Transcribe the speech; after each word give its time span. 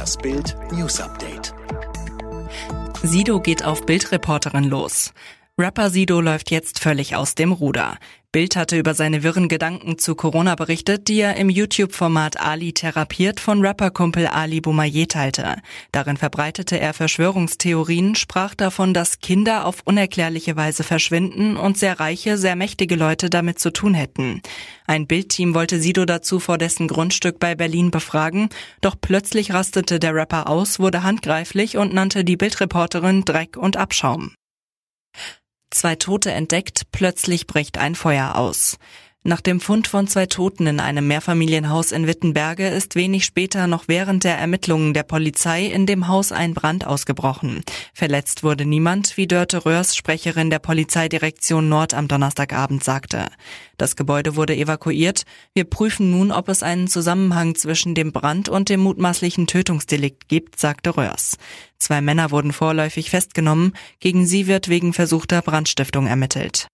Das 0.00 0.16
Bild 0.16 0.56
News 0.72 0.98
Update. 0.98 1.52
Sido 3.02 3.38
geht 3.38 3.66
auf 3.66 3.84
Bildreporterin 3.84 4.64
los. 4.64 5.12
Rapper 5.60 5.90
Sido 5.90 6.22
läuft 6.22 6.50
jetzt 6.50 6.78
völlig 6.78 7.16
aus 7.16 7.34
dem 7.34 7.52
Ruder. 7.52 7.98
Bild 8.32 8.56
hatte 8.56 8.78
über 8.78 8.94
seine 8.94 9.22
wirren 9.22 9.46
Gedanken 9.46 9.98
zu 9.98 10.14
Corona 10.14 10.54
berichtet, 10.54 11.06
die 11.08 11.20
er 11.20 11.36
im 11.36 11.50
YouTube-Format 11.50 12.40
Ali 12.40 12.72
therapiert 12.72 13.40
von 13.40 13.62
Rapperkumpel 13.62 14.26
Ali 14.26 14.62
Boumaier 14.62 15.06
teilte. 15.06 15.56
Darin 15.92 16.16
verbreitete 16.16 16.80
er 16.80 16.94
Verschwörungstheorien, 16.94 18.14
sprach 18.14 18.54
davon, 18.54 18.94
dass 18.94 19.18
Kinder 19.18 19.66
auf 19.66 19.82
unerklärliche 19.84 20.56
Weise 20.56 20.82
verschwinden 20.82 21.58
und 21.58 21.76
sehr 21.76 22.00
reiche, 22.00 22.38
sehr 22.38 22.56
mächtige 22.56 22.96
Leute 22.96 23.28
damit 23.28 23.58
zu 23.58 23.70
tun 23.70 23.92
hätten. 23.92 24.40
Ein 24.86 25.06
Bildteam 25.06 25.54
wollte 25.54 25.78
Sido 25.78 26.06
dazu 26.06 26.40
vor 26.40 26.56
dessen 26.56 26.88
Grundstück 26.88 27.38
bei 27.38 27.54
Berlin 27.54 27.90
befragen, 27.90 28.48
doch 28.80 28.94
plötzlich 28.98 29.52
rastete 29.52 29.98
der 29.98 30.14
Rapper 30.14 30.48
aus, 30.48 30.78
wurde 30.78 31.02
handgreiflich 31.02 31.76
und 31.76 31.92
nannte 31.92 32.24
die 32.24 32.38
Bildreporterin 32.38 33.26
Dreck 33.26 33.58
und 33.58 33.76
Abschaum. 33.76 34.32
Zwei 35.70 35.94
Tote 35.94 36.32
entdeckt, 36.32 36.82
plötzlich 36.90 37.46
bricht 37.46 37.78
ein 37.78 37.94
Feuer 37.94 38.34
aus. 38.34 38.78
Nach 39.22 39.42
dem 39.42 39.60
Fund 39.60 39.86
von 39.86 40.08
zwei 40.08 40.24
Toten 40.24 40.66
in 40.66 40.80
einem 40.80 41.06
Mehrfamilienhaus 41.06 41.92
in 41.92 42.06
Wittenberge 42.06 42.68
ist 42.68 42.94
wenig 42.94 43.26
später 43.26 43.66
noch 43.66 43.84
während 43.86 44.24
der 44.24 44.38
Ermittlungen 44.38 44.94
der 44.94 45.02
Polizei 45.02 45.66
in 45.66 45.84
dem 45.84 46.08
Haus 46.08 46.32
ein 46.32 46.54
Brand 46.54 46.86
ausgebrochen. 46.86 47.62
Verletzt 47.92 48.42
wurde 48.44 48.64
niemand, 48.64 49.18
wie 49.18 49.26
Dörte 49.26 49.66
Röhrs, 49.66 49.94
Sprecherin 49.94 50.48
der 50.48 50.58
Polizeidirektion 50.58 51.68
Nord 51.68 51.92
am 51.92 52.08
Donnerstagabend 52.08 52.82
sagte. 52.82 53.26
Das 53.76 53.94
Gebäude 53.94 54.36
wurde 54.36 54.56
evakuiert. 54.56 55.24
Wir 55.52 55.64
prüfen 55.64 56.10
nun, 56.10 56.32
ob 56.32 56.48
es 56.48 56.62
einen 56.62 56.88
Zusammenhang 56.88 57.54
zwischen 57.56 57.94
dem 57.94 58.12
Brand 58.12 58.48
und 58.48 58.70
dem 58.70 58.80
mutmaßlichen 58.80 59.46
Tötungsdelikt 59.46 60.28
gibt, 60.28 60.58
sagte 60.58 60.96
Röhrs. 60.96 61.36
Zwei 61.78 62.00
Männer 62.00 62.30
wurden 62.30 62.54
vorläufig 62.54 63.10
festgenommen. 63.10 63.74
Gegen 63.98 64.24
sie 64.24 64.46
wird 64.46 64.68
wegen 64.70 64.94
versuchter 64.94 65.42
Brandstiftung 65.42 66.06
ermittelt. 66.06 66.68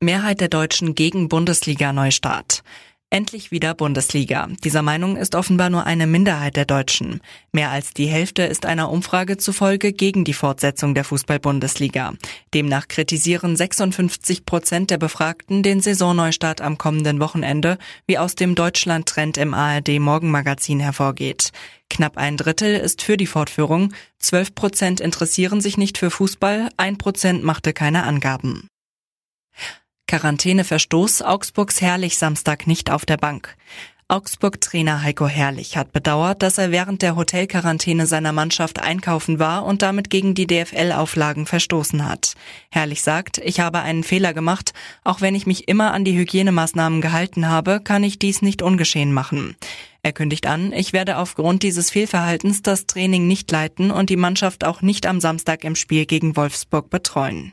Mehrheit 0.00 0.40
der 0.40 0.46
Deutschen 0.48 0.94
gegen 0.94 1.28
Bundesliga-Neustart. 1.28 2.62
Endlich 3.10 3.50
wieder 3.50 3.74
Bundesliga. 3.74 4.46
Dieser 4.62 4.82
Meinung 4.82 5.16
ist 5.16 5.34
offenbar 5.34 5.70
nur 5.70 5.86
eine 5.86 6.06
Minderheit 6.06 6.54
der 6.54 6.66
Deutschen. 6.66 7.20
Mehr 7.50 7.72
als 7.72 7.94
die 7.94 8.06
Hälfte 8.06 8.44
ist 8.44 8.64
einer 8.64 8.92
Umfrage 8.92 9.38
zufolge 9.38 9.92
gegen 9.92 10.22
die 10.22 10.34
Fortsetzung 10.34 10.94
der 10.94 11.02
Fußball-Bundesliga. 11.02 12.12
Demnach 12.54 12.86
kritisieren 12.86 13.56
56 13.56 14.46
Prozent 14.46 14.92
der 14.92 14.98
Befragten 14.98 15.64
den 15.64 15.80
Saisonneustart 15.80 16.60
am 16.60 16.78
kommenden 16.78 17.18
Wochenende, 17.18 17.76
wie 18.06 18.18
aus 18.18 18.36
dem 18.36 18.54
Deutschland-Trend 18.54 19.36
im 19.36 19.52
ARD-Morgenmagazin 19.52 20.78
hervorgeht. 20.78 21.50
Knapp 21.90 22.18
ein 22.18 22.36
Drittel 22.36 22.76
ist 22.76 23.02
für 23.02 23.16
die 23.16 23.26
Fortführung, 23.26 23.92
12 24.20 24.54
Prozent 24.54 25.00
interessieren 25.00 25.60
sich 25.60 25.76
nicht 25.76 25.98
für 25.98 26.12
Fußball, 26.12 26.68
ein 26.76 26.98
Prozent 26.98 27.42
machte 27.42 27.72
keine 27.72 28.04
Angaben. 28.04 28.68
Quarantäneverstoß 30.08 31.20
Augsburgs 31.20 31.82
Herrlich 31.82 32.16
Samstag 32.16 32.66
nicht 32.66 32.90
auf 32.90 33.04
der 33.04 33.18
Bank. 33.18 33.54
Augsburg-Trainer 34.08 35.02
Heiko 35.02 35.28
Herrlich 35.28 35.76
hat 35.76 35.92
bedauert, 35.92 36.42
dass 36.42 36.56
er 36.56 36.70
während 36.70 37.02
der 37.02 37.14
Hotelquarantäne 37.14 38.06
seiner 38.06 38.32
Mannschaft 38.32 38.80
einkaufen 38.80 39.38
war 39.38 39.66
und 39.66 39.82
damit 39.82 40.08
gegen 40.08 40.34
die 40.34 40.46
DFL-Auflagen 40.46 41.44
verstoßen 41.44 42.08
hat. 42.08 42.32
Herrlich 42.70 43.02
sagt, 43.02 43.36
ich 43.36 43.60
habe 43.60 43.80
einen 43.80 44.02
Fehler 44.02 44.32
gemacht. 44.32 44.72
Auch 45.04 45.20
wenn 45.20 45.34
ich 45.34 45.46
mich 45.46 45.68
immer 45.68 45.92
an 45.92 46.06
die 46.06 46.16
Hygienemaßnahmen 46.16 47.02
gehalten 47.02 47.46
habe, 47.46 47.82
kann 47.84 48.02
ich 48.02 48.18
dies 48.18 48.40
nicht 48.40 48.62
ungeschehen 48.62 49.12
machen. 49.12 49.56
Er 50.02 50.12
kündigt 50.12 50.46
an, 50.46 50.72
ich 50.72 50.94
werde 50.94 51.18
aufgrund 51.18 51.62
dieses 51.62 51.90
Fehlverhaltens 51.90 52.62
das 52.62 52.86
Training 52.86 53.26
nicht 53.26 53.50
leiten 53.50 53.90
und 53.90 54.08
die 54.08 54.16
Mannschaft 54.16 54.64
auch 54.64 54.80
nicht 54.80 55.04
am 55.04 55.20
Samstag 55.20 55.64
im 55.64 55.76
Spiel 55.76 56.06
gegen 56.06 56.34
Wolfsburg 56.34 56.88
betreuen. 56.88 57.52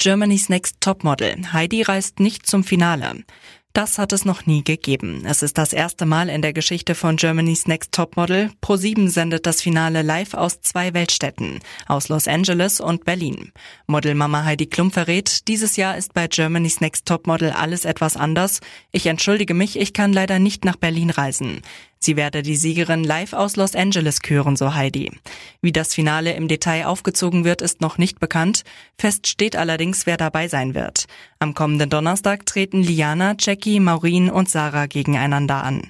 Germany's 0.00 0.48
Next 0.48 0.76
Topmodel. 0.80 1.52
Heidi 1.52 1.82
reist 1.82 2.20
nicht 2.20 2.46
zum 2.46 2.62
Finale. 2.62 3.24
Das 3.74 3.98
hat 3.98 4.12
es 4.12 4.24
noch 4.24 4.46
nie 4.46 4.64
gegeben. 4.64 5.22
Es 5.24 5.42
ist 5.42 5.56
das 5.56 5.72
erste 5.72 6.06
Mal 6.06 6.28
in 6.28 6.42
der 6.42 6.52
Geschichte 6.52 6.94
von 6.94 7.16
Germany's 7.16 7.66
Next 7.66 7.92
Topmodel. 7.92 8.50
Pro7 8.62 9.08
sendet 9.08 9.46
das 9.46 9.62
Finale 9.62 10.02
live 10.02 10.34
aus 10.34 10.60
zwei 10.60 10.94
Weltstädten, 10.94 11.60
aus 11.86 12.08
Los 12.08 12.26
Angeles 12.26 12.80
und 12.80 13.04
Berlin. 13.04 13.52
Modelmama 13.86 14.44
Heidi 14.44 14.66
Klum 14.66 14.90
verrät, 14.90 15.46
dieses 15.48 15.76
Jahr 15.76 15.96
ist 15.96 16.14
bei 16.14 16.26
Germany's 16.26 16.80
Next 16.80 17.06
Topmodel 17.06 17.50
alles 17.50 17.84
etwas 17.84 18.16
anders. 18.16 18.60
Ich 18.90 19.06
entschuldige 19.06 19.54
mich, 19.54 19.78
ich 19.78 19.92
kann 19.92 20.12
leider 20.12 20.38
nicht 20.38 20.64
nach 20.64 20.76
Berlin 20.76 21.10
reisen. 21.10 21.62
Sie 22.00 22.16
werde 22.16 22.42
die 22.42 22.56
Siegerin 22.56 23.02
live 23.02 23.32
aus 23.32 23.56
Los 23.56 23.74
Angeles 23.74 24.20
küren, 24.22 24.56
so 24.56 24.74
Heidi. 24.74 25.10
Wie 25.60 25.72
das 25.72 25.94
Finale 25.94 26.32
im 26.34 26.46
Detail 26.46 26.86
aufgezogen 26.86 27.44
wird, 27.44 27.60
ist 27.60 27.80
noch 27.80 27.98
nicht 27.98 28.20
bekannt. 28.20 28.62
Fest 28.96 29.26
steht 29.26 29.56
allerdings, 29.56 30.06
wer 30.06 30.16
dabei 30.16 30.46
sein 30.46 30.74
wird. 30.74 31.06
Am 31.40 31.54
kommenden 31.54 31.90
Donnerstag 31.90 32.46
treten 32.46 32.82
Liana, 32.82 33.34
Jackie, 33.58 33.80
Maureen 33.80 34.30
und 34.30 34.48
Sarah 34.48 34.86
gegeneinander 34.86 35.64
an. 35.64 35.82